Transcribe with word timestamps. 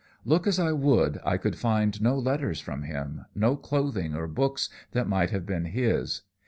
Look 0.25 0.47
as 0.47 0.57
I 0.57 0.71
would, 0.71 1.19
I 1.23 1.37
could 1.37 1.55
find 1.55 2.01
no 2.01 2.17
letters 2.17 2.59
from 2.59 2.81
him, 2.81 3.25
no 3.35 3.55
clothing 3.55 4.15
or 4.15 4.25
books 4.27 4.67
that 4.93 5.07
might 5.07 5.29
have 5.29 5.45
been 5.45 5.65
his. 5.65 6.23